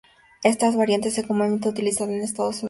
Esta 0.43 0.67
variante 0.75 1.09
es 1.09 1.17
la 1.19 1.27
comúnmente 1.27 1.69
utilizada 1.69 2.11
en 2.11 2.21
Estados 2.21 2.55
Unidos. 2.55 2.59